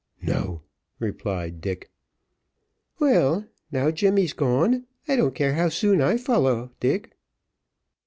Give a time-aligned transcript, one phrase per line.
[0.23, 0.63] "No,"
[0.97, 1.91] replied Dick.
[2.97, 7.15] "Well, now Jemmy's gone, I don't care how soon I follow, Dick."